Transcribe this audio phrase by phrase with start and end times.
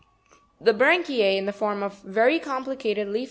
[0.59, 3.19] The branchie, in the form of very complicated Fig.